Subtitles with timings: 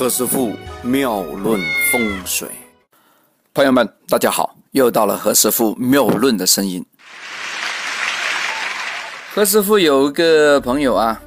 [0.00, 1.60] 何师傅妙论
[1.92, 2.48] 风水，
[3.52, 6.82] 朋友们，大家好，又到了何师傅妙论的声音。
[9.34, 11.20] 何师傅有一个朋友啊，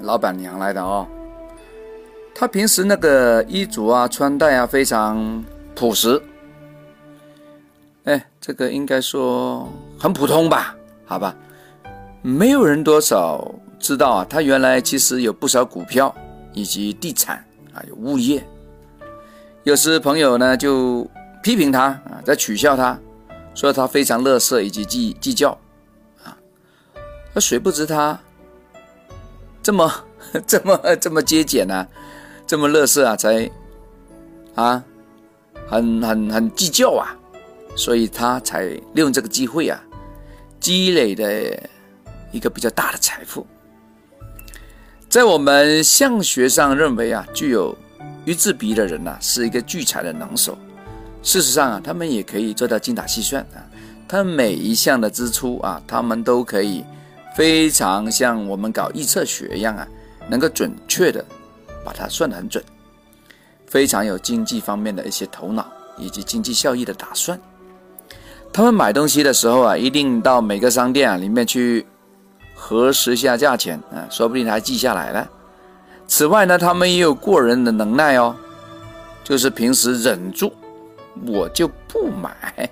[0.00, 1.08] 老板娘来的哦，
[2.34, 5.42] 他平时那个衣着啊、穿戴啊非常
[5.74, 6.22] 朴实，
[8.04, 9.66] 哎，这个应该说
[9.98, 10.76] 很普通吧？
[11.06, 11.34] 好吧，
[12.20, 13.42] 没有人多少
[13.80, 16.14] 知道啊，他原来其实有不少股票
[16.52, 17.42] 以及地产。
[17.74, 18.46] 啊，有物业，
[19.64, 21.08] 有时朋友呢就
[21.42, 22.98] 批评他啊，在取笑他，
[23.54, 25.56] 说他非常乐色以及计计较，
[26.22, 26.36] 啊，
[27.34, 28.18] 那谁不知他
[29.62, 29.92] 这么
[30.46, 31.86] 这么这么节俭呢？
[32.46, 33.50] 这么乐色啊，才
[34.54, 34.84] 啊，
[35.66, 37.16] 很很很计较啊，
[37.76, 39.82] 所以他才利用这个机会啊，
[40.60, 41.58] 积累的
[42.30, 43.46] 一个比较大的财富。
[45.12, 47.76] 在我们相学上认为啊，具有
[48.24, 50.56] 鱼字鼻的人呐，是一个聚财的能手。
[51.22, 53.60] 事实上啊，他们也可以做到精打细算啊，
[54.08, 56.82] 他每一项的支出啊，他们都可以
[57.36, 59.86] 非常像我们搞预测学一样啊，
[60.30, 61.22] 能够准确的
[61.84, 62.64] 把它算得很准，
[63.66, 67.38] 非常有经济方面的一些头脑以及经济效益的打算。
[68.50, 71.84] 他们买东西的时候啊，一定到每个商店啊里面去。
[72.72, 75.28] 核实下价钱啊，说不定还记下来了。
[76.06, 78.34] 此外呢，他们也有过人的能耐哦，
[79.22, 80.50] 就是平时忍住，
[81.26, 82.68] 我就不买。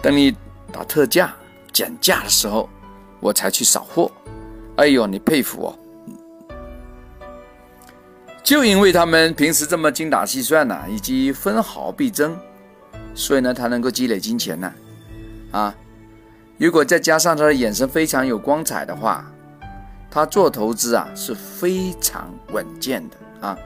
[0.00, 0.34] 等你
[0.72, 1.34] 打特价、
[1.70, 2.66] 减价的时候，
[3.20, 4.10] 我才去扫货。
[4.76, 5.78] 哎呦，你佩服哦！
[8.42, 12.34] 就因为他们平时这么精打细算呐，以及分毫必争，
[13.14, 14.72] 所以呢，他能够积累金钱呢，
[15.52, 15.74] 啊。
[16.60, 19.24] 如果再加上他的眼神非常有光彩的话，
[20.10, 23.56] 他做投资啊是非常稳健的啊。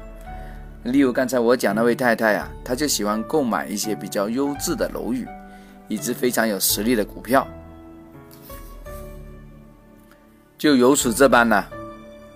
[0.84, 5.26] 例如刚才我讲那位太太啊，她就喜欢购买一些比较优质的楼宇，
[5.88, 7.44] 以及非常有实力的股票。
[10.56, 11.64] 就由此这般呢，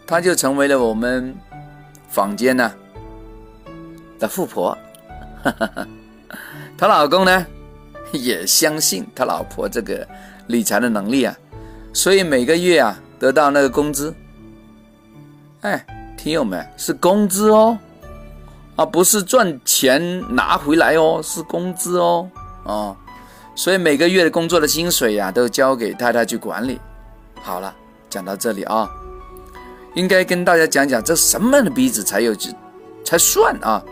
[0.08, 1.32] 她就成为了我们
[2.08, 2.75] 坊间呢
[4.19, 4.76] 的富婆。
[6.76, 7.46] 她老公呢
[8.19, 10.06] 也相信他老婆这个。
[10.48, 11.36] 理财的能力啊，
[11.92, 14.14] 所以每个月啊得到那个工资，
[15.60, 15.84] 哎，
[16.16, 17.78] 听友们是工资哦，
[18.74, 22.26] 啊不是赚钱拿回来哦，是工资哦，
[22.64, 22.96] 哦，
[23.54, 26.80] 所以每个月的工作的薪水呀都交给太太去管理。
[27.42, 27.76] 好了，
[28.08, 28.90] 讲到这里啊，
[29.92, 32.34] 应该跟大家讲讲这什么样的鼻子才有
[33.04, 33.84] 才算啊，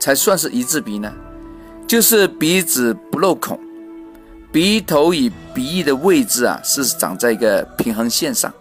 [0.00, 1.12] 才算是一字鼻呢？
[1.88, 3.58] 就是鼻子不漏孔。
[4.52, 8.52] 鼻头与鼻翼的位置啊，是长在一个平衡线上，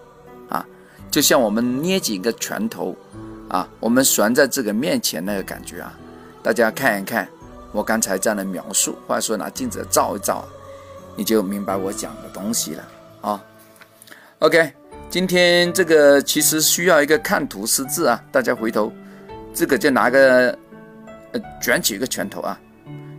[0.50, 0.66] 啊，
[1.12, 2.96] 就像我们捏紧一个拳头，
[3.50, 5.98] 啊，我们悬在这个面前那个感觉啊，
[6.42, 7.28] 大家看一看
[7.74, 10.46] 我刚才这样的描述，或者说拿镜子照一照，
[11.16, 12.84] 你就明白我讲的东西了
[13.22, 13.44] 啊。
[14.40, 14.72] OK，
[15.10, 18.92] 今天这个其实需要一个看图识字啊，大家回头
[19.54, 20.58] 这个就拿个
[21.32, 22.60] 呃卷起一个拳头啊。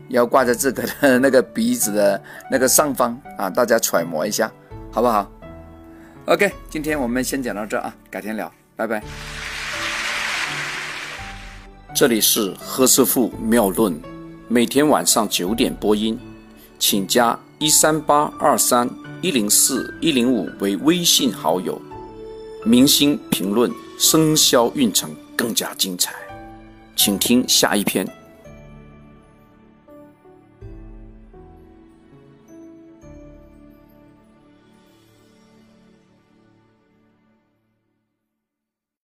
[0.08, 4.50] 要挂在这个的那个鼻子的那个上方啊，大家揣摩一下，
[4.90, 5.30] 好不好
[6.26, 9.02] ？OK，今天我们先讲到这啊，改天聊，拜拜。
[11.94, 14.00] 这里是何师傅妙论，
[14.46, 16.18] 每天晚上九点播音，
[16.78, 18.88] 请加一三八二三
[19.20, 21.80] 一零四一零五为微信好友。
[22.64, 26.12] 明星评论生肖运程更加精彩，
[26.96, 28.06] 请听下一篇。